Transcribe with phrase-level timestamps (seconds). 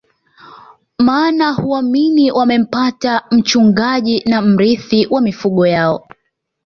[0.99, 6.07] Maana huamini wamempata mchungaji na mrithi wa mifugo yao